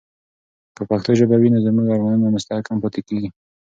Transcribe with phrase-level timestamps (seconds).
[0.75, 3.29] که پښتو ژبه وي، نو زموږ ارمانونه مستحکم پاتې کیږي.